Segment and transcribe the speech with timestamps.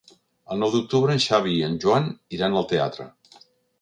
[0.53, 2.07] El nou d'octubre en Xavi i en Joan
[2.39, 3.07] iran al teatre.